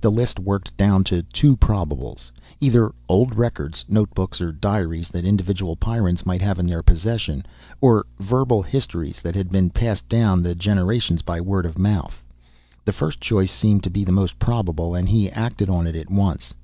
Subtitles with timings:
[0.00, 2.30] The list worked down to two probables.
[2.60, 7.44] Either old records, notebooks or diaries that individual Pyrrans might have in their possession,
[7.80, 12.22] or verbal histories that had been passed down the generations by word of mouth.
[12.84, 16.12] The first choice seemed to be the most probable and he acted on it at
[16.12, 16.54] once.